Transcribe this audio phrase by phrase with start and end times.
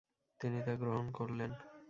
[0.39, 1.51] তিনি তা গ্রহণ করেন।